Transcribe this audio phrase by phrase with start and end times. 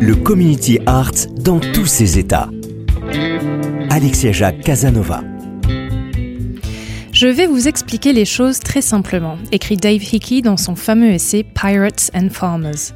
[0.00, 2.50] le community art dans tous ses états.
[3.90, 5.22] Alexia Jacques Casanova.
[7.12, 11.44] Je vais vous expliquer les choses très simplement, écrit Dave Hickey dans son fameux essai
[11.44, 12.92] Pirates and Farmers.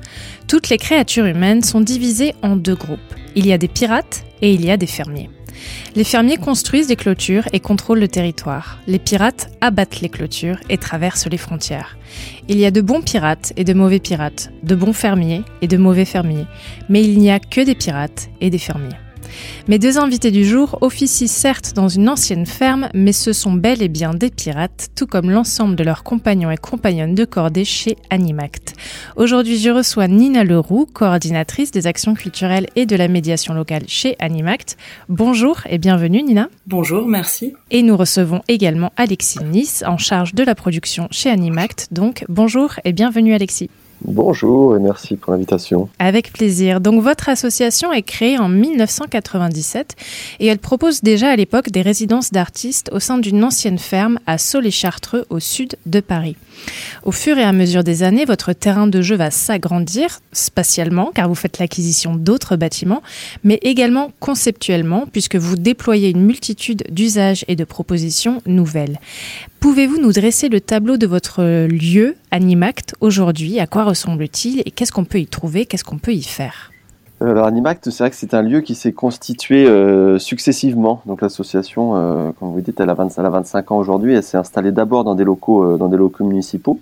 [0.47, 2.99] Toutes les créatures humaines sont divisées en deux groupes.
[3.35, 5.31] Il y a des pirates et il y a des fermiers.
[5.95, 8.79] Les fermiers construisent des clôtures et contrôlent le territoire.
[8.87, 11.97] Les pirates abattent les clôtures et traversent les frontières.
[12.49, 15.77] Il y a de bons pirates et de mauvais pirates, de bons fermiers et de
[15.77, 16.47] mauvais fermiers,
[16.89, 19.10] mais il n'y a que des pirates et des fermiers.
[19.69, 23.83] Mes deux invités du jour officient certes dans une ancienne ferme, mais ce sont bel
[23.83, 27.97] et bien des pirates, tout comme l'ensemble de leurs compagnons et compagnonnes de cordée chez
[28.11, 28.75] Animact.
[29.17, 34.17] Aujourd'hui, je reçois Nina Leroux, coordinatrice des actions culturelles et de la médiation locale chez
[34.19, 34.77] Animact.
[35.09, 36.49] Bonjour et bienvenue Nina.
[36.67, 37.55] Bonjour, merci.
[37.71, 41.89] Et nous recevons également Alexis Nice, en charge de la production chez Animact.
[41.91, 43.71] Donc bonjour et bienvenue Alexis.
[44.03, 45.91] Bonjour et merci pour l'invitation.
[45.99, 46.81] Avec plaisir.
[46.81, 49.95] Donc votre association est créée en 1997
[50.41, 54.39] et elle propose déjà à l'époque des résidences d'artistes au sein d'une ancienne ferme à
[54.39, 56.37] Sol-et-Chartreux au sud de Paris.
[57.05, 61.29] Au fur et à mesure des années, votre terrain de jeu va s'agrandir spatialement car
[61.29, 63.03] vous faites l'acquisition d'autres bâtiments,
[63.45, 68.99] mais également conceptuellement puisque vous déployez une multitude d'usages et de propositions nouvelles.
[69.61, 74.93] Pouvez-vous nous dresser le tableau de votre lieu Animact aujourd'hui À quoi ressemble-t-il et qu'est-ce
[74.93, 76.71] qu'on peut y trouver Qu'est-ce qu'on peut y faire?
[77.23, 81.03] Euh, alors Animact, c'est vrai que c'est un lieu qui s'est constitué euh, successivement.
[81.07, 84.15] Donc l'association, euh, comme vous dites, elle a, 25 ans aujourd'hui.
[84.15, 86.81] Elle s'est installée d'abord dans des locaux, dans des locaux municipaux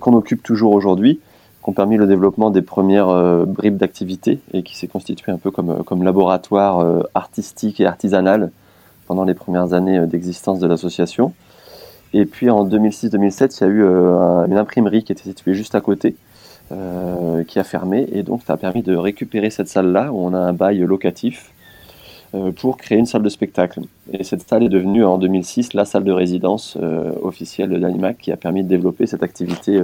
[0.00, 1.20] qu'on occupe toujours aujourd'hui,
[1.62, 5.50] qui ont permis le développement des premières bribes d'activité et qui s'est constitué un peu
[5.50, 8.50] comme, comme laboratoire artistique et artisanal
[9.06, 11.34] pendant les premières années d'existence de l'association.
[12.16, 15.74] Et puis en 2006-2007, il y a eu euh, une imprimerie qui était située juste
[15.74, 16.14] à côté,
[16.70, 18.08] euh, qui a fermé.
[18.12, 21.50] Et donc, ça a permis de récupérer cette salle-là, où on a un bail locatif,
[22.36, 23.80] euh, pour créer une salle de spectacle.
[24.12, 26.78] Et cette salle est devenue en 2006 la salle de résidence
[27.20, 29.82] officielle d'Animac, qui a permis de développer cette activité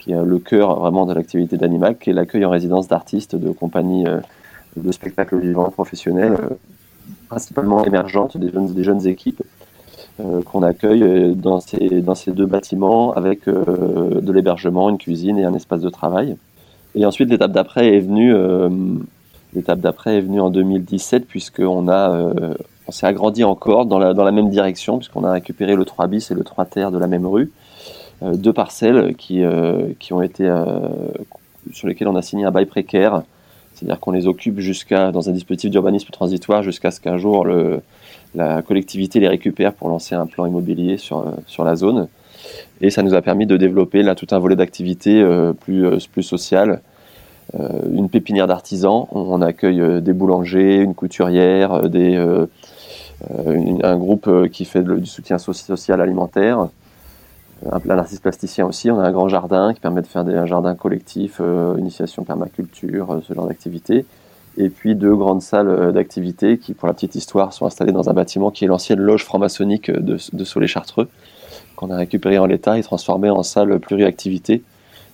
[0.00, 3.52] qui est le cœur vraiment de l'activité d'Animac, qui est l'accueil en résidence d'artistes de
[3.52, 4.06] compagnies
[4.76, 6.36] de spectacles vivants professionnels,
[7.28, 9.42] principalement émergentes, des jeunes, des jeunes équipes
[10.44, 15.54] qu'on accueille euh, dans ces, deux bâtiments avec euh, de l'hébergement, une cuisine et un
[15.54, 16.36] espace de travail.
[16.94, 18.34] Et ensuite, l'étape d'après est venue,
[19.54, 22.32] l'étape d'après est venue en 2017 puisqu'on a,
[22.88, 26.08] on s'est agrandi encore dans la, dans la même direction puisqu'on a récupéré le 3
[26.08, 27.52] bis et le 3 terre de la même rue,
[28.22, 29.44] deux parcelles qui,
[30.00, 30.52] qui ont été,
[31.72, 33.22] sur lesquelles on a signé un bail précaire,
[33.74, 37.82] c'est-à-dire qu'on les occupe jusqu'à, dans un dispositif d'urbanisme transitoire jusqu'à ce qu'un jour le,
[38.34, 42.08] la collectivité les récupère pour lancer un plan immobilier sur, euh, sur la zone.
[42.80, 45.98] Et ça nous a permis de développer là tout un volet d'activités euh, plus, euh,
[46.12, 46.80] plus social.
[47.52, 51.82] une pépinière d'artisans, on accueille des boulangers, une couturière,
[53.82, 56.68] un groupe qui fait du soutien social alimentaire,
[57.68, 58.88] un, artiste plasticien aussi.
[58.88, 61.42] On a un grand jardin qui permet de faire un jardin collectif,
[61.76, 64.06] initiation permaculture, ce genre d'activité
[64.60, 68.10] et puis deux grandes salles euh, d'activité qui, pour la petite histoire, sont installées dans
[68.10, 71.08] un bâtiment qui est l'ancienne loge franc-maçonnique de, de Soleil-Chartreux,
[71.76, 74.62] qu'on a récupéré en l'état et transformé en salle pluriactivité,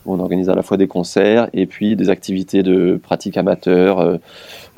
[0.05, 4.01] où on organise à la fois des concerts et puis des activités de pratique amateur,
[4.01, 4.17] euh,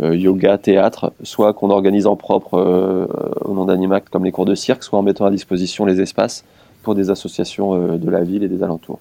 [0.02, 3.08] euh, yoga, théâtre, soit qu'on organise en propre
[3.44, 6.44] au nom d'Animac comme les cours de cirque, soit en mettant à disposition les espaces
[6.82, 9.00] pour des associations de la ville et des alentours.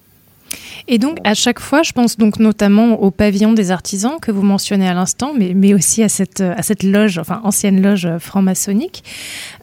[0.90, 4.40] Et donc, à chaque fois, je pense donc notamment au pavillon des artisans que vous
[4.42, 9.04] mentionnez à l'instant, mais, mais aussi à cette, à cette loge, enfin ancienne loge franc-maçonnique.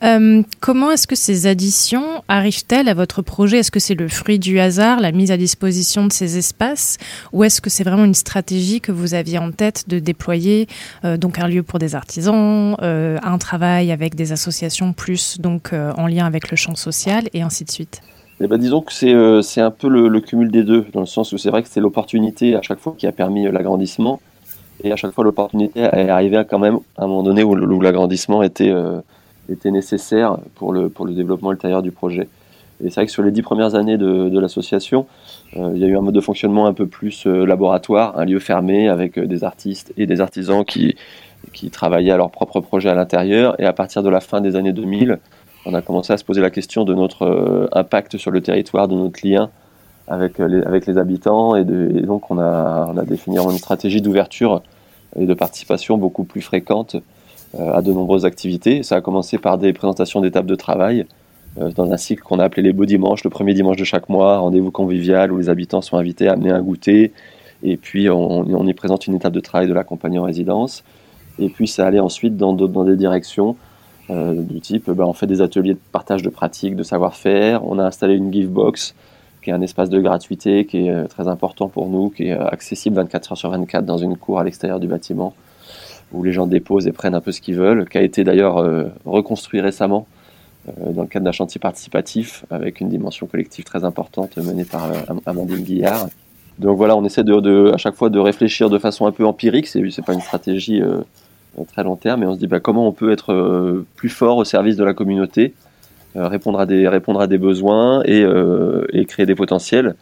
[0.04, 3.58] Euh, comment est-ce que ces additions arrivent-elles à votre projet?
[3.58, 6.98] Est-ce que c'est le fruit du hasard, la mise à disposition de ces espaces,
[7.34, 10.68] ou est-ce que c'est vraiment une stratégie que vous aviez en tête de déployer
[11.06, 15.74] euh, donc un lieu pour des artisans, euh, un travail avec des associations plus donc
[15.74, 18.02] en lien avec le champ social et ainsi de suite?
[18.42, 21.32] Eh ben, disons que c'est euh, un peu le, cumul des deux, dans le sens
[21.32, 24.20] où c'est vrai que c'est l'opportunité à chaque fois qui a permis euh, l'agrandissement,
[24.84, 28.44] et à chaque fois l'opportunité est arrivée à quand même un moment donné où, l'agrandissement
[28.44, 29.00] était, euh,
[29.50, 32.28] était nécessaire pour le, pour le développement ultérieur du projet.
[32.84, 35.08] Et c'est vrai que sur les dix premières années de, de l'association,
[35.56, 38.40] euh, il y a eu un mode de fonctionnement un peu plus laboratoire, un lieu
[38.40, 40.98] fermé avec des artistes et des artisans qui,
[41.54, 43.58] qui travaillaient à leur propre projet à l'intérieur.
[43.62, 45.20] Et à partir de la fin des années 2000,
[45.66, 48.88] on a commencé à se poser la question de notre euh, impact sur le territoire,
[48.88, 49.50] de notre lien
[50.08, 51.56] avec les, avec les habitants.
[51.56, 54.62] Et, donc, on a, défini une stratégie d'ouverture
[55.20, 56.96] et de participation beaucoup plus fréquente
[57.60, 58.84] euh, à de nombreuses activités.
[58.84, 61.06] Ça a commencé par des présentations d'étapes de travail
[61.60, 64.10] euh, dans un cycle qu'on a appelé les beaux dimanches, le premier dimanche de chaque
[64.10, 67.12] mois, rendez-vous convivial où les habitants sont invités à amener un goûter.
[67.64, 70.84] Et puis, on, y présente une étape de travail de la compagnie en résidence.
[71.40, 73.56] Et puis, ça allait ensuite dans des directions
[74.12, 77.66] euh, du type ben, on fait des ateliers de partage de pratiques, de savoir-faire.
[77.66, 78.94] On a installé une give box
[79.42, 82.34] qui est un espace de gratuité qui est euh, très important pour nous, qui est
[82.34, 85.34] euh, accessible 24 heures sur 24 dans une cour à l'extérieur du bâtiment
[86.12, 88.64] où les gens déposent et prennent un peu ce qu'ils veulent, qui a été d'ailleurs
[89.06, 90.06] reconstruit récemment
[90.92, 94.92] dans le cadre d'un chantier participatif avec une dimension collective très importante menée par
[95.26, 96.08] Amandine Guillard.
[96.60, 99.66] Donc voilà, on essaie de, à chaque fois de réfléchir de façon un peu empirique,
[99.66, 100.80] c'est pas une stratégie
[101.64, 104.38] très long terme et on se dit bah, comment on peut être euh, plus fort
[104.38, 105.54] au service de la communauté,
[106.16, 109.96] euh, répondre, à des, répondre à des besoins et, euh, et, créer des potentiels.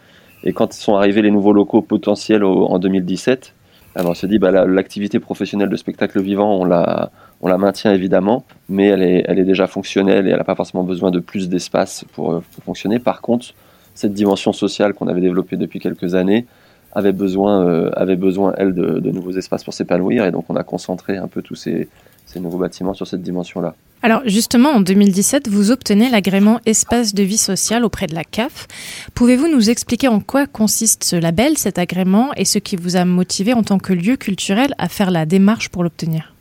[0.43, 3.53] Et quand sont arrivés les nouveaux locaux potentiels en 2017,
[3.95, 7.11] alors on se dit bah, l'activité professionnelle de spectacle vivant, on la,
[7.41, 10.55] on la maintient évidemment, mais elle est, elle est déjà fonctionnelle et elle n'a pas
[10.55, 12.99] forcément besoin de plus d'espace pour, fonctionner.
[12.99, 13.53] Par contre,
[13.93, 16.45] cette dimension sociale qu'on avait développée depuis quelques années,
[16.93, 20.25] avait besoin, euh, avait besoin elle, de, de, nouveaux espaces pour s'épanouir.
[20.25, 21.89] Et donc, on a concentré un peu tous ces,
[22.25, 23.75] ces nouveaux bâtiments sur cette dimension-là.
[24.05, 28.67] Alors justement, en 2017, vous obtenez l'agrément espace de vie sociale auprès de la CAF.
[29.13, 33.05] Pouvez-vous nous expliquer en quoi consiste ce label, cet agrément, et ce qui vous a
[33.05, 36.32] motivé en tant que lieu culturel à faire la démarche pour l'obtenir?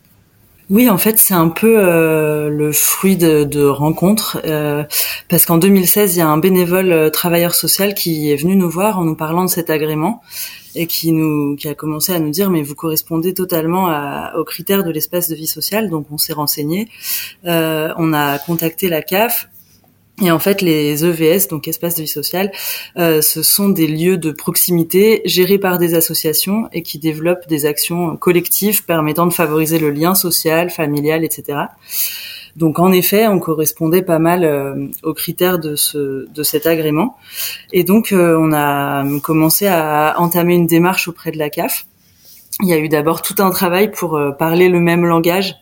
[0.71, 4.85] Oui, en fait, c'est un peu euh, le fruit de, de rencontres, euh,
[5.29, 8.71] parce qu'en 2016, il y a un bénévole euh, travailleur social qui est venu nous
[8.71, 10.23] voir en nous parlant de cet agrément
[10.75, 14.45] et qui nous qui a commencé à nous dire mais vous correspondez totalement à, aux
[14.45, 16.89] critères de l'espace de vie sociale, donc on s'est renseigné,
[17.47, 19.49] euh, on a contacté la CAF
[20.23, 22.53] et en fait, les EVS, donc espaces de vie sociale,
[22.97, 27.67] euh, ce sont des lieux de proximité gérés par des associations et qui développent des
[27.67, 31.59] actions collectives permettant de favoriser le lien social, familial, etc.
[32.57, 37.17] Donc en effet, on correspondait pas mal euh, aux critères de ce de cet agrément.
[37.73, 41.87] Et donc euh, on a commencé à entamer une démarche auprès de la CAF.
[42.63, 45.57] Il y a eu d'abord tout un travail pour euh, parler le même langage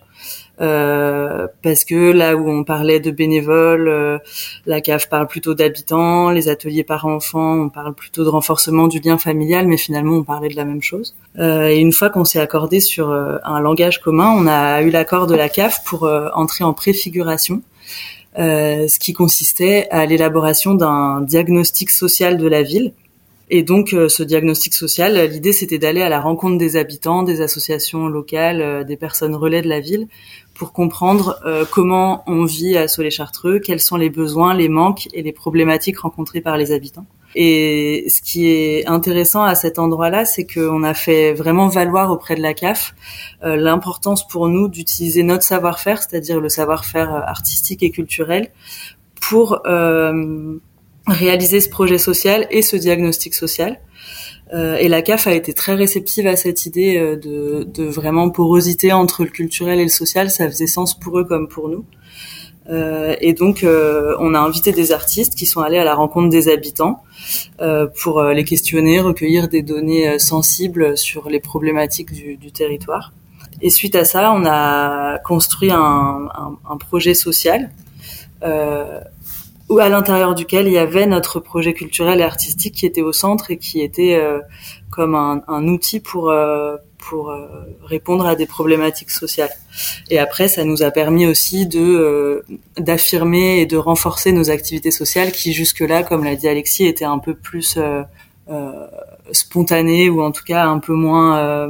[0.61, 4.19] euh, parce que là où on parlait de bénévoles, euh,
[4.67, 9.17] la CAF parle plutôt d'habitants, les ateliers parents-enfants, on parle plutôt de renforcement du lien
[9.17, 11.17] familial, mais finalement on parlait de la même chose.
[11.39, 15.27] Euh, et une fois qu'on s'est accordé sur un langage commun, on a eu l'accord
[15.27, 17.63] de la CAF pour entrer en préfiguration.
[18.37, 22.93] ce qui consistait à l'élaboration d'un diagnostic social de la ville,
[23.53, 28.07] et donc, ce diagnostic social, l'idée, c'était d'aller à la rencontre des habitants, des associations
[28.07, 30.07] locales, des personnes relais de la ville,
[30.61, 35.23] pour comprendre euh, comment on vit à Solé-Chartreux, quels sont les besoins, les manques et
[35.23, 37.07] les problématiques rencontrées par les habitants.
[37.35, 42.35] Et ce qui est intéressant à cet endroit-là, c'est qu'on a fait vraiment valoir auprès
[42.35, 42.95] de la CAF
[43.43, 48.51] euh, l'importance pour nous d'utiliser notre savoir-faire, c'est-à-dire le savoir-faire euh, artistique et culturel,
[49.19, 49.63] pour
[51.07, 53.81] réaliser ce projet social et ce diagnostic social.
[54.53, 58.31] Euh, et la CAF a été très réceptive à cette idée euh, de, de, vraiment
[58.31, 60.31] porosité entre le culturel et le social.
[60.31, 61.85] Ça faisait sens pour eux comme pour nous.
[62.69, 66.49] Euh, et donc, on a invité des artistes qui sont allés à la rencontre des
[66.49, 67.03] habitants
[68.01, 73.13] pour les questionner, recueillir des données sensibles sur les problématiques du, territoire.
[73.61, 76.29] Et suite à ça, on a construit un,
[76.79, 77.71] projet social
[79.79, 83.51] à l'intérieur duquel il y avait notre projet culturel et artistique qui était au centre
[83.51, 84.41] et qui était euh,
[84.91, 87.47] comme un, un, outil pour euh, pour euh,
[87.85, 89.51] répondre à des problématiques sociales.
[90.11, 92.45] Et après, ça nous a permis aussi de
[92.79, 97.19] d'affirmer et de renforcer nos activités sociales qui jusque-là, comme l'a dit Alexis, étaient un
[97.19, 97.79] peu plus
[99.31, 101.69] spontanée ou en tout cas un peu moins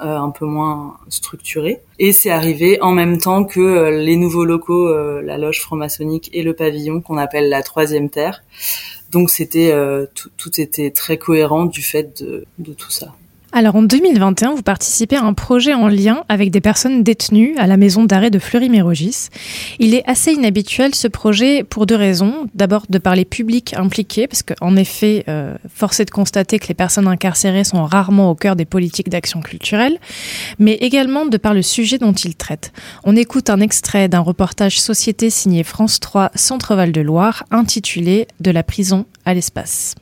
[0.00, 1.80] un peu moins structuré.
[1.98, 6.54] Et c'est arrivé en même temps que les nouveaux locaux, la loge franc-maçonnique et le
[6.54, 8.42] pavillon qu'on appelle la troisième terre.
[9.10, 9.72] Donc c'était
[10.14, 13.14] tout, tout, était très cohérent du fait de, de tout ça.
[13.50, 17.66] Alors en 2021, vous participez à un projet en lien avec des personnes détenues à
[17.66, 19.28] la maison d'arrêt de Fleury-Mérogis.
[19.78, 22.46] Il est assez inhabituel ce projet pour deux raisons.
[22.54, 26.68] D'abord de par les publics impliqués, parce qu'en effet, euh, force est de constater que
[26.68, 29.98] les personnes incarcérées sont rarement au cœur des politiques d'action culturelle,
[30.58, 32.72] mais également de par le sujet dont il traite.
[33.04, 38.50] On écoute un extrait d'un reportage Société signé France 3 Centre-Val de Loire intitulé De
[38.50, 39.94] la prison à l'espace.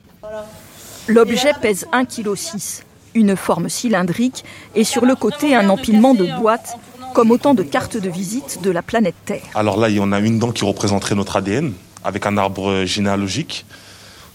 [1.07, 2.86] L'objet pèse 1,6 kg
[3.17, 4.45] une forme cylindrique
[4.75, 6.77] et sur le côté un empilement de boîtes
[7.13, 9.41] comme autant de cartes de visite de la planète Terre.
[9.55, 12.85] Alors là, il y en a une dent qui représenterait notre ADN avec un arbre
[12.85, 13.65] généalogique.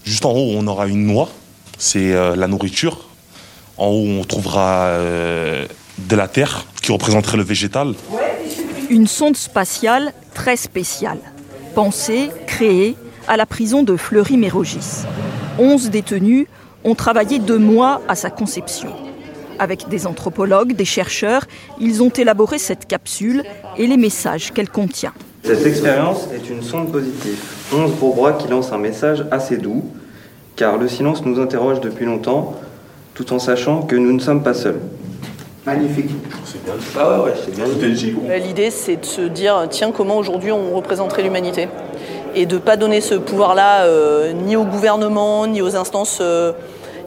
[0.03, 1.29] Juste en haut, on aura une noix,
[1.77, 3.07] c'est euh, la nourriture.
[3.77, 5.65] En haut, on trouvera euh,
[5.97, 7.93] de la terre qui représenterait le végétal.
[8.89, 11.19] Une sonde spatiale très spéciale,
[11.73, 12.95] pensée, créée
[13.29, 15.05] à la prison de Fleury-Mérogis.
[15.57, 16.47] 11 détenus
[16.83, 18.89] ont travaillé deux mois à sa conception.
[19.59, 21.45] Avec des anthropologues, des chercheurs,
[21.79, 23.43] ils ont élaboré cette capsule
[23.77, 25.13] et les messages qu'elle contient.
[25.43, 27.37] Cette expérience est une sonde positive.
[27.73, 29.83] 11 gros bras qui lancent un message assez doux,
[30.55, 32.55] car le silence nous interroge depuis longtemps,
[33.13, 34.79] tout en sachant que nous ne sommes pas seuls.
[35.65, 36.09] Magnifique.
[36.45, 36.73] C'est bien.
[36.99, 38.37] Ah ouais, ouais, c'est bien.
[38.37, 41.69] L'idée, c'est de se dire, tiens, comment aujourd'hui on représenterait l'humanité?
[42.35, 46.51] Et de ne pas donner ce pouvoir-là euh, ni au gouvernement, ni aux instances euh,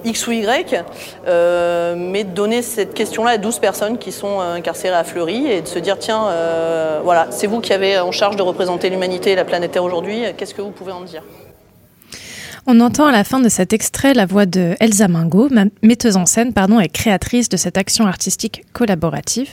[0.07, 0.85] X ou Y,
[1.27, 5.61] euh, mais de donner cette question-là à 12 personnes qui sont incarcérées à Fleury et
[5.61, 6.25] de se dire tiens,
[7.03, 10.23] voilà, c'est vous qui avez en charge de représenter l'humanité et la planète Terre aujourd'hui,
[10.37, 11.23] qu'est-ce que vous pouvez en dire?
[12.69, 15.49] On entend à la fin de cet extrait la voix de Elsa Mingo,
[15.83, 19.51] metteuse en scène pardon, et créatrice de cette action artistique collaborative.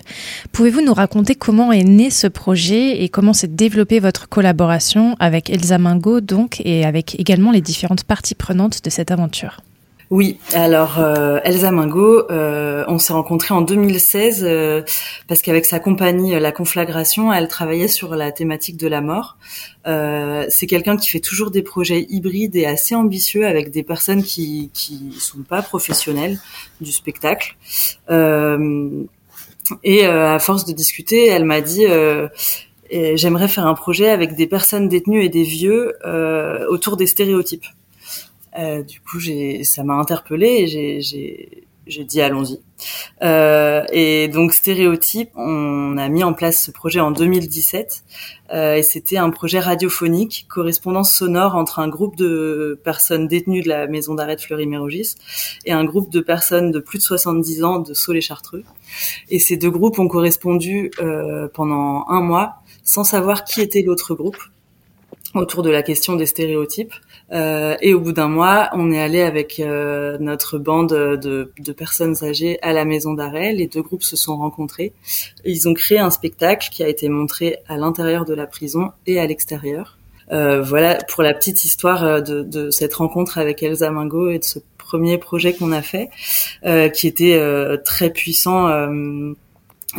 [0.52, 5.52] Pouvez-vous nous raconter comment est né ce projet et comment s'est développée votre collaboration avec
[5.52, 9.58] Elsa Mingo donc et avec également les différentes parties prenantes de cette aventure?
[10.14, 14.84] Oui, alors euh, Elsa Mingo, euh, on s'est rencontrés en 2016 euh,
[15.28, 19.38] parce qu'avec sa compagnie La Conflagration, elle travaillait sur la thématique de la mort.
[19.88, 24.70] c'est quelqu'un qui fait toujours des projets hybrides et assez ambitieux avec des personnes qui
[24.72, 26.38] qui sont pas professionnelles
[26.80, 27.56] du spectacle.
[29.84, 31.88] et à force de discuter, elle m'a dit
[33.16, 35.96] j'aimerais faire un projet avec des personnes détenues et des vieux
[36.70, 37.66] autour des stéréotypes.
[38.58, 42.60] Euh, du coup, j'ai, ça m'a interpellée et j'ai, j'ai, dit allons-y.
[43.22, 48.04] Euh, et donc stéréotype, on a mis en place ce projet en 2017
[48.54, 53.70] euh, et c'était un projet radiophonique, correspondance sonore entre un groupe de personnes détenues de
[53.70, 55.16] la maison d'arrêt de Fleury-Mérogis
[55.66, 58.64] et un groupe de personnes de plus de 70 ans de Sault-les-Chartreux.
[59.30, 64.14] Et ces deux groupes ont correspondu euh, pendant un mois sans savoir qui était l'autre
[64.14, 64.38] groupe
[65.34, 66.94] autour de la question des stéréotypes.
[67.34, 71.72] Euh, et au bout d'un mois, on est allé avec euh, notre bande de, de,
[71.72, 73.54] personnes âgées à la maison d'arrêt.
[73.54, 74.94] Les deux groupes se sont rencontrés.
[75.44, 79.20] Ils ont créé un spectacle qui a été montré à l'intérieur de la prison et
[79.20, 79.98] à l'extérieur.
[80.32, 84.40] Euh, voilà pour la petite histoire euh, de, de, cette rencontre avec Elsa Mingo et
[84.40, 86.10] de ce premier projet qu'on a fait,
[86.66, 87.40] euh, qui était
[87.84, 88.70] très puissant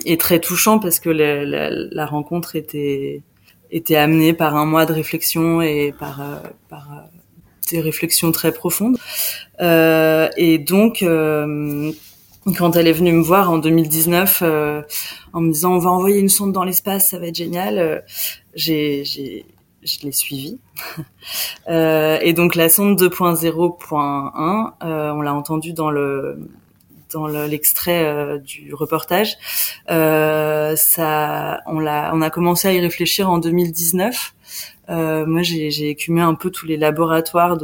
[0.05, 3.23] et très touchant parce que la, la, la rencontre était
[3.71, 6.23] était amenée par un mois de réflexion et par,
[6.69, 6.89] par
[7.75, 8.99] des réflexions très profondes.
[9.61, 11.91] Euh, et donc, euh,
[12.57, 14.83] quand elle est venue me voir en 2019 euh,
[15.33, 18.05] en me disant on va envoyer une sonde dans l'espace, ça va être génial,
[18.55, 19.45] j'ai, j'ai,
[19.83, 20.61] je l'ai suivie.
[21.69, 26.39] et donc la sonde 2.0.1, on l'a entendu dans le
[27.13, 29.37] dans l'extrait du reportage.
[29.89, 34.35] ça, on l'a, on a commencé à y réfléchir en 2019
[34.91, 37.59] euh, moi, j'ai écumé un peu tous les laboratoires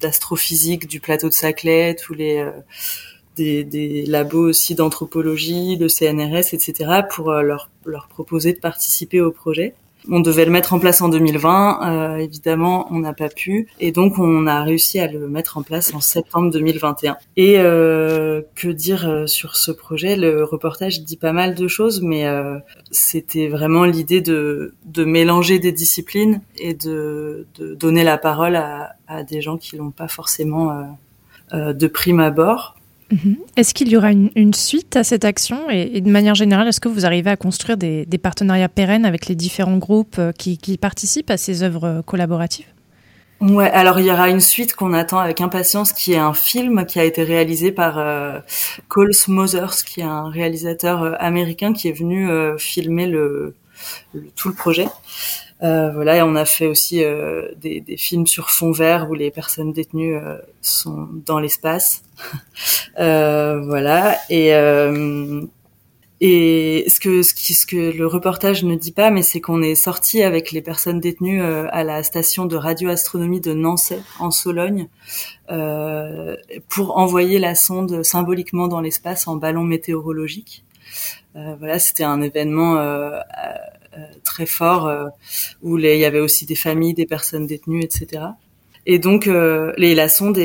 [0.00, 7.30] d'astrophysique du plateau de Saclay, tous les euh, labos aussi d'anthropologie, de CNRS, etc., pour
[7.30, 9.74] euh, leur proposer de participer au projet.
[10.10, 13.92] On devait le mettre en place en 2020, euh, évidemment, on n'a pas pu, et
[13.92, 17.16] donc on a réussi à le mettre en place en septembre 2021.
[17.36, 20.16] Et euh, que dire euh, sur ce projet?
[20.16, 22.58] Le reportage dit pas mal de choses, mais euh,
[22.90, 28.94] c'était vraiment l'idée de, de mélanger des disciplines et de, de donner la parole à,
[29.06, 30.84] à des gens qui n'ont pas forcément euh,
[31.54, 32.77] euh, de prime abord.
[33.10, 33.38] Mhm.
[33.56, 36.88] Est-ce qu'il y aura une, suite à cette action et, de manière générale, est-ce que
[36.88, 41.36] vous arrivez à construire des, partenariats pérennes avec les différents groupes euh, qui, participent à
[41.36, 42.66] ces œuvres collaboratives?
[43.40, 46.84] Ouais, alors il y aura une suite qu'on attend avec impatience, qui est un film
[46.86, 48.40] qui a été réalisé par euh,
[48.88, 53.54] Cole qui est un réalisateur euh, américain qui est venu euh, filmer le,
[54.34, 54.88] tout le projet.
[55.62, 57.02] Euh, voilà, et on a fait aussi
[57.56, 60.16] des, des, films sur fond vert où les personnes détenues
[60.60, 62.02] sont dans l'espace.
[62.96, 64.52] voilà, et
[66.20, 69.62] et ce que ce, qui, ce que le reportage ne dit pas, mais c'est qu'on
[69.62, 74.32] est sorti avec les personnes détenues euh, à la station de radioastronomie de Nancy en
[74.32, 74.88] Sologne
[75.50, 76.34] euh,
[76.68, 80.64] pour envoyer la sonde symboliquement dans l'espace en ballon météorologique.
[81.36, 83.20] Euh, voilà, c'était un événement euh, euh,
[84.24, 84.90] très fort
[85.62, 88.22] où les, il y avait aussi des familles, des personnes détenues, etc.
[88.90, 90.38] Et donc, euh, les, la sonde,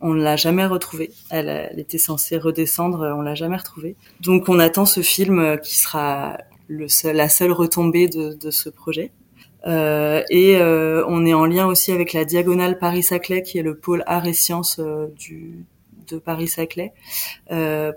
[0.00, 1.10] on ne l'a jamais retrouvée.
[1.28, 3.96] Elle, était censée redescendre, on l'a jamais retrouvée.
[4.20, 8.50] Donc, on attend ce film euh, qui sera le seul, la seule retombée de, de
[8.50, 9.10] ce projet.
[9.66, 13.76] Euh, et euh, on est en lien aussi avec la Diagonale Paris-Saclay, qui est le
[13.76, 15.66] pôle art et sciences euh, du,
[16.12, 16.92] de Paris-Saclay,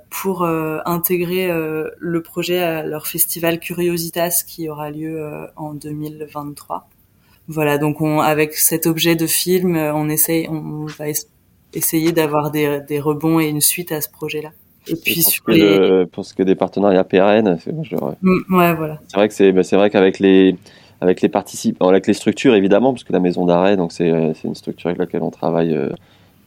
[0.09, 1.49] pour intégrer
[1.97, 6.87] le projet à leur festival Curiositas qui aura lieu en 2023
[7.47, 11.05] voilà, donc on, avec cet objet de film, euh, on essaye, on va
[11.73, 14.49] essayer d'avoir des, des rebonds et une suite à ce projet-là.
[14.87, 16.05] Et puis pour, sur les...
[16.07, 18.99] pour ce que des partenariats pérennes, c'est mm, ouais, voilà.
[19.07, 20.55] C'est vrai que c'est, bah, c'est vrai qu'avec les
[21.01, 24.33] avec les participants, avec les structures évidemment, parce que la maison d'arrêt, donc c'est, euh,
[24.33, 25.89] c'est une structure avec laquelle on travaille euh,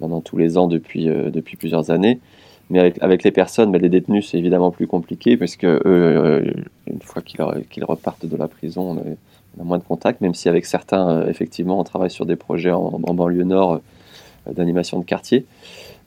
[0.00, 2.20] maintenant tous les ans depuis depuis plusieurs années.
[2.68, 6.52] Mais avec, avec les personnes, bah, les détenus, c'est évidemment plus compliqué parce que eux,
[6.88, 9.16] une fois qu'ils, repartent de la prison, on
[9.56, 12.36] on a moins de contacts, même si avec certains, euh, effectivement, on travaille sur des
[12.36, 15.46] projets en, banlieue nord euh, d'animation de quartier.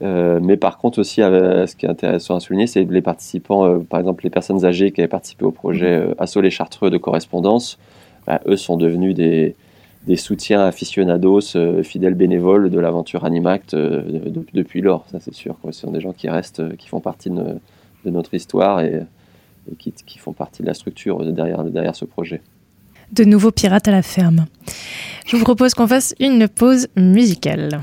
[0.01, 3.99] Euh, mais par contre aussi, ce qui est intéressant à souligner, c'est les participants, par
[3.99, 6.15] exemple les personnes âgées qui avaient participé au projet mmh.
[6.19, 7.77] Assaut les Chartreux de correspondance,
[8.25, 9.55] bah, eux sont devenus des,
[10.07, 15.57] des soutiens aficionados, fidèles bénévoles de l'aventure Animact depuis lors, ça c'est sûr.
[15.65, 17.59] Ce sont des gens qui restent, qui font partie de,
[18.05, 19.01] notre histoire et,
[19.77, 22.41] qui, font partie de la structure derrière ce projet
[23.11, 24.45] de nouveaux pirates à la ferme.
[25.25, 27.81] Je vous propose qu'on fasse une pause musicale.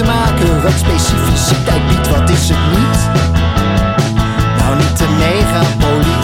[0.00, 0.62] te maken.
[0.62, 2.98] Wat specificiteit biedt, wat is het niet?
[4.58, 6.22] Nou, niet de megapolie.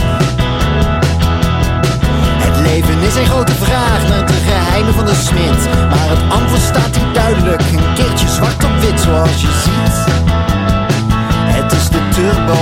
[2.46, 5.60] Het leven is een grote vraag naar de geheimen van de smid.
[5.90, 7.62] Maar het antwoord staat hier duidelijk.
[7.72, 9.96] Een keertje zwart op wit, zoals je ziet.
[11.56, 12.58] Het is de turbo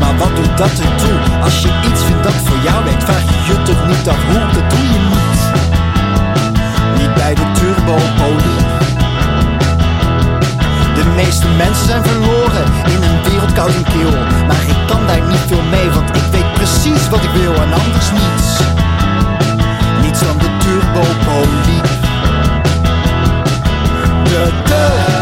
[0.00, 1.18] maar wat doet dat ertoe?
[1.42, 4.46] Als je iets vindt dat voor jou werkt, vraag je je toch niet af hoe,
[4.52, 5.40] dat doe je niet.
[6.98, 8.66] Niet bij de turbopoliep.
[10.94, 13.72] De meeste mensen zijn verloren in een wereld koud.
[14.46, 17.72] Maar ik kan daar niet veel mee, want ik weet precies wat ik wil en
[17.72, 18.46] anders niets.
[20.02, 21.88] Niets dan de turbopoliep.
[24.24, 25.17] De turbopoliep.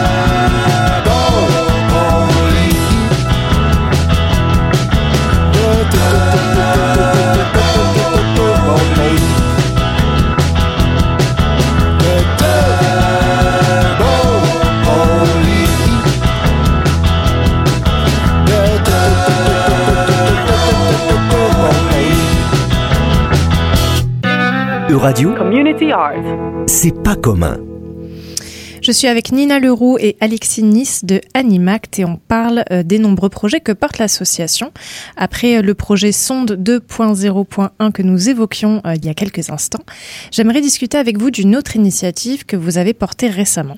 [24.89, 26.15] Euradio, Community Art.
[26.67, 27.59] c'est pas commun.
[28.87, 33.01] Je suis avec Nina Leroux et Alexis Nice de Animact et on parle euh, des
[33.01, 34.71] nombreux projets que porte l'association.
[35.17, 39.83] Après euh, le projet Sonde 2.0.1 que nous évoquions euh, il y a quelques instants,
[40.31, 43.77] j'aimerais discuter avec vous d'une autre initiative que vous avez portée récemment.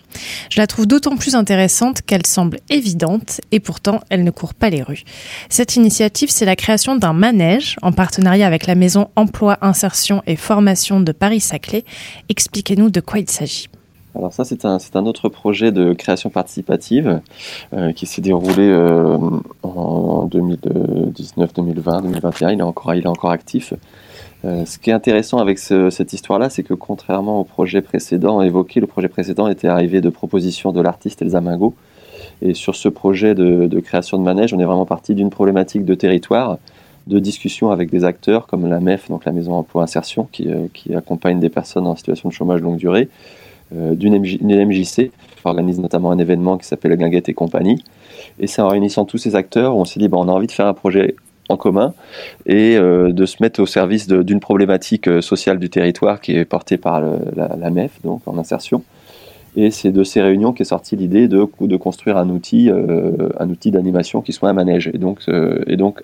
[0.51, 4.69] Je la trouve d'autant plus intéressante qu'elle semble évidente et pourtant elle ne court pas
[4.69, 5.05] les rues.
[5.49, 10.37] Cette initiative, c'est la création d'un manège en partenariat avec la maison Emploi, Insertion et
[10.37, 11.87] Formation de Paris-Saclay.
[12.29, 13.69] Expliquez-nous de quoi il s'agit.
[14.19, 17.21] Alors ça, c'est un, autre projet de création participative
[17.73, 19.17] euh, qui s'est déroulé euh,
[19.63, 22.51] en 2019, 2020, 2021.
[22.51, 23.75] Il est encore, actif.
[24.45, 28.43] Euh, ce qui est intéressant avec ce- cette histoire-là, c'est que contrairement au projet précédent
[28.43, 31.75] évoqué, le projet précédent était arrivé de propositions de l'artiste Elsa Mingo.
[32.43, 35.95] Et sur ce projet de, création de manège, on est vraiment parti d'une problématique de
[35.95, 36.59] territoire,
[37.07, 40.95] de discussion avec des acteurs comme la MEF, donc la Maison Emploi Insertion, qui, qui
[40.95, 43.09] accompagne des personnes en situation de chômage longue durée,
[43.73, 45.11] d'une MJ une MJC, qui
[45.45, 47.83] organise notamment un événement qui s'appelle Guinguette et compagnie.
[48.41, 50.53] Et c'est en réunissant tous ces acteurs, on s'est dit, bon, on a envie de
[50.53, 51.15] faire un projet
[51.49, 51.95] en commun
[52.47, 56.45] et euh, de se mettre au service d'une problématique euh, sociale du territoire qui est
[56.45, 58.83] portée par la, MEF, donc en insertion.
[59.57, 61.45] Et c'est de ces réunions qu'est sortie l'idée de,
[61.77, 64.91] construire un outil, euh, outil d'animation qui soit un manège.
[65.29, 66.03] Euh, et donc,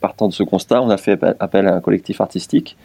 [0.00, 2.76] partant de ce constat, on a fait appe- appel à un collectif artistique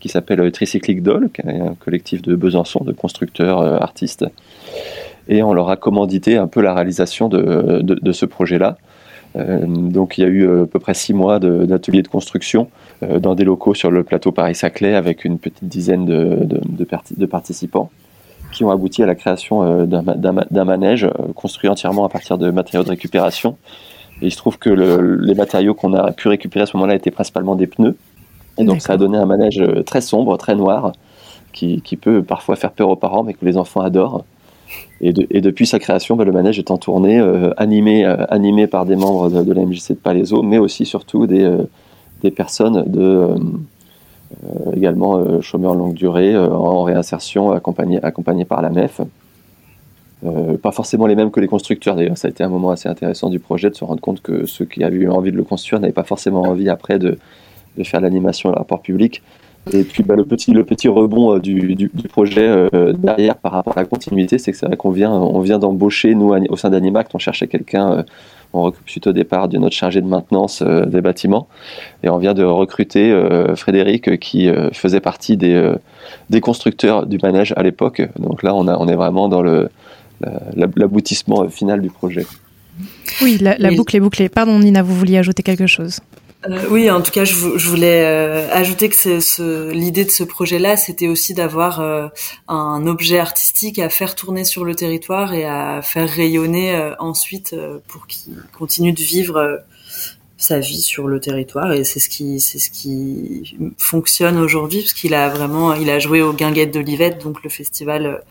[0.00, 4.24] qui s'appelle euh, Tricyclic Doll, qui est un collectif de Besançon, de constructeurs euh, artistes.
[5.28, 8.78] Et on leur a commandité un peu la réalisation de, ce projet-là.
[9.36, 12.68] Euh, donc il y a eu à peu près six mois d'ateliers de, construction
[13.00, 17.14] dans des locaux sur le plateau Paris-Saclay avec une petite dizaine de, de, de parti-
[17.16, 17.90] de participants
[18.52, 22.08] qui ont abouti à la création d'un ma- d'un ma- d'un manège construit entièrement à
[22.08, 23.56] partir de matériaux de récupération.
[24.22, 26.94] Et il se trouve que le- les matériaux qu'on a pu récupérer à ce moment-là
[26.94, 27.96] étaient principalement des pneus.
[28.58, 30.92] Et donc ça a donné un manège euh, très sombre, très noir,
[31.52, 34.24] qui, qui peut parfois faire peur aux parents, mais que les enfants adorent.
[35.00, 38.24] Et, de- et depuis sa création, bah, le manège est en tournée, euh, animé, euh,
[38.28, 41.62] animé par des membres de, de la MJC de Palaiso, mais aussi surtout des, euh,
[42.22, 43.28] des personnes de,
[44.76, 49.00] également chômeurs longue durée, en réinsertion, accompagnés par la MEF.
[50.24, 52.88] Euh, pas forcément les mêmes que les constructeurs d'ailleurs, ça a été un moment assez
[52.88, 55.44] intéressant du projet de se rendre compte que ceux qui avaient eu envie de le
[55.44, 57.18] construire n'avaient pas forcément envie après de,
[57.78, 59.22] de faire l'animation et le rapport public.
[59.72, 63.80] Et puis bah, le, petit, le petit rebond du, du, projet derrière par rapport à
[63.80, 67.14] la continuité, c'est que c'est vrai qu'on vient, on vient d'embaucher, nous, au sein d'Animact,
[67.14, 68.04] on cherchait quelqu'un
[68.52, 71.46] on recrute suite au départ de notre chargé de maintenance des bâtiments.
[72.02, 73.14] Et on vient de recruter
[73.54, 75.72] Frédéric qui faisait partie des,
[76.30, 78.02] des constructeurs du manège à l'époque.
[78.18, 79.42] Donc là, on, a, on est vraiment dans
[80.54, 82.26] l'aboutissement final du projet.
[83.22, 84.28] Oui, la, boucle est bouclée.
[84.28, 86.00] Pardon Nina, vous vouliez ajouter quelque chose?
[86.48, 90.78] Euh, oui, en tout cas, je, voulais euh, ajouter que ce, l'idée de ce projet-là,
[90.78, 92.08] c'était aussi d'avoir euh,
[92.48, 97.54] un objet artistique à faire tourner sur le territoire et à faire rayonner ensuite
[97.88, 99.60] pour qu'il continue de vivre
[100.38, 101.72] sa vie sur le territoire.
[101.72, 105.98] Et c'est ce qui, c'est ce qui fonctionne aujourd'hui, parce qu'il a vraiment, il a
[105.98, 108.22] joué au Guinguettes d'Olivette, donc le festival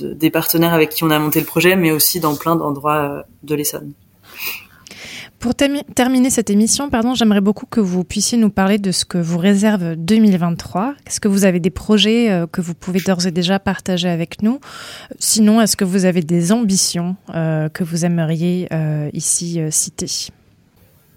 [0.00, 3.54] des partenaires avec qui on a monté le projet, mais aussi dans plein d'endroits de
[3.54, 3.92] l'Essonne.
[5.40, 9.16] Pour terminer cette émission, pardon, j'aimerais beaucoup que vous puissiez nous parler de ce que
[9.16, 10.92] vous réserve 2023.
[11.06, 14.42] Est-ce que vous avez des projets euh, que vous pouvez d'ores et déjà partager avec
[14.42, 14.60] nous?
[15.18, 20.28] Sinon, est-ce que vous avez des ambitions euh, que vous aimeriez euh, ici citer?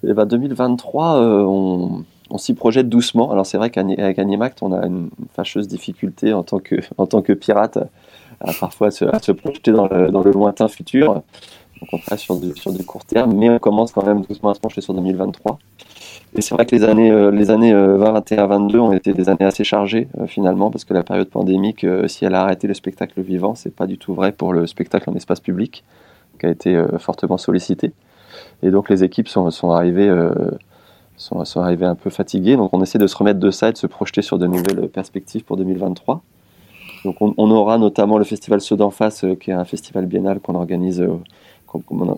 [0.08, 2.06] Eh ben 2023, on,
[2.38, 3.30] s'y projette doucement.
[3.30, 7.22] Alors c'est vrai qu'avec Animact, on a une fâcheuse difficulté en tant que, en tant
[7.22, 7.78] que pirate
[8.43, 11.13] à parfois se, à se projeter dans le, lointain futur.
[11.13, 14.51] Donc on travaille sur du, sur du court terme, mais on commence quand même doucement
[14.51, 15.60] à se pencher sur 2023.
[16.36, 19.29] Et c'est vrai que les années, euh, les années 2021 euh, 22 ont été des
[19.29, 22.73] années assez chargées euh, finalement, parce que la période pandémique, si elle a arrêté le
[22.73, 25.84] spectacle vivant, c'est pas du tout vrai pour le spectacle en espace public,
[26.39, 27.93] qui a été fortement sollicité.
[28.63, 30.12] Et donc les équipes sont, sont arrivées,
[31.17, 32.56] sont, sont, arrivées un peu fatiguées.
[32.56, 34.89] Donc on essaie de se remettre de ça et de se projeter sur de nouvelles
[34.89, 36.23] perspectives pour 2023.
[37.20, 41.06] On, aura notamment le festival Ceux d'en face, qui est un festival biennal qu'on organise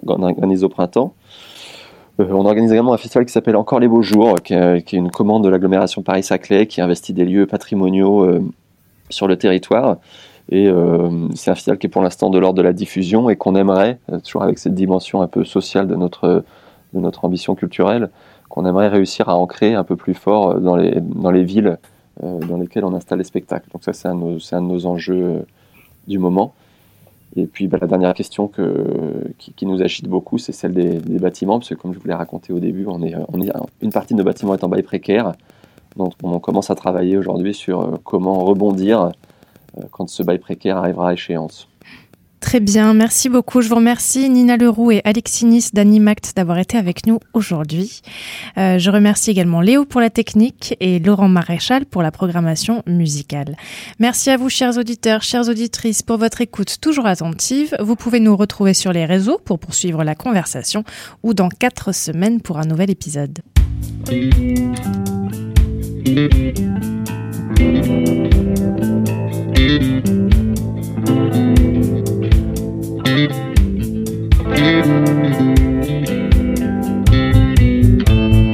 [0.08, 1.14] organise au printemps.
[2.20, 5.12] Euh, on organise également un festival qui s'appelle Encore les Beaux Jours, qui est, une
[5.12, 8.42] commande de l'agglomération Paris-Saclay, qui investit des lieux patrimoniaux euh,
[9.10, 9.98] sur le territoire.
[10.50, 13.36] Et euh, c'est un festival qui est pour l'instant de l'ordre de la diffusion et
[13.36, 16.44] qu'on aimerait, toujours avec cette dimension un peu sociale de notre,
[17.24, 18.10] ambition culturelle,
[18.48, 21.80] qu'on aimerait réussir à ancrer un peu plus fort dans les villes
[22.22, 23.70] dans lesquelles on installe les spectacles.
[23.74, 25.46] Donc ça, c'est un, de nos enjeux
[26.08, 26.54] du moment.
[27.36, 31.60] Et puis bah, la dernière question que, qui, nous agite beaucoup, c'est celle des, bâtiments,
[31.60, 33.14] parce que comme je vous l'ai raconté au début, on est,
[33.82, 35.34] une partie de nos bâtiments est en bail précaire.
[35.98, 39.12] Donc on commence à travailler aujourd'hui sur euh, comment rebondir
[39.78, 41.68] euh, quand ce bail précaire arrivera à échéance.
[42.46, 43.62] Très bien, merci beaucoup.
[43.62, 48.02] Je vous remercie Nina Leroux et Alexis Nice d'Animact d'avoir été avec nous aujourd'hui.
[48.60, 53.58] Euh, je remercie également Léo pour la technique et Laurent Maréchal pour la programmation musicale.
[53.98, 57.76] Merci à vous chers auditeurs, chères auditrices pour votre écoute toujours attentive.
[57.80, 60.84] Vous pouvez nous retrouver sur les réseaux pour poursuivre la conversation
[61.24, 63.40] ou dans quatre semaines pour un nouvel épisode.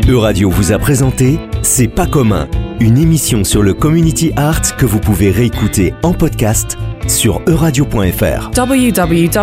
[0.07, 2.47] Euradio vous a présenté C'est pas commun,
[2.79, 8.51] une émission sur le community art que vous pouvez réécouter en podcast sur euradio.fr.
[8.57, 9.41] www.euradio.fr.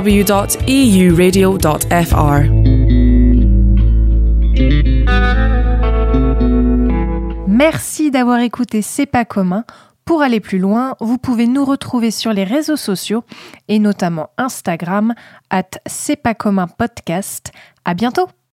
[7.49, 9.65] Merci d'avoir écouté C'est pas commun.
[10.09, 13.25] Pour aller plus loin, vous pouvez nous retrouver sur les réseaux sociaux
[13.69, 15.13] et notamment Instagram
[15.51, 16.33] at C'est pas
[16.67, 17.53] podcast.
[17.85, 18.27] À bientôt!